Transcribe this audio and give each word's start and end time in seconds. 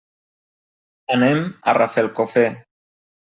Anem 1.15 1.41
a 1.73 1.75
Rafelcofer. 1.79 2.47